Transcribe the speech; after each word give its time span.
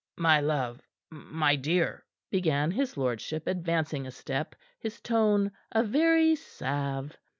"My 0.17 0.39
love 0.39 0.81
my 1.11 1.55
dear" 1.55 2.05
began 2.31 2.71
his 2.71 2.97
lordship, 2.97 3.45
advancing 3.45 4.07
a 4.07 4.11
step, 4.11 4.55
his 4.79 4.99
tone 4.99 5.51
a 5.71 5.83
very 5.83 6.33
salve. 6.35 7.15